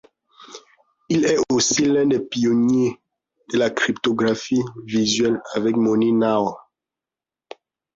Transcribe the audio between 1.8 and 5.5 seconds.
l'un des pionniers de la cryptographie visuelle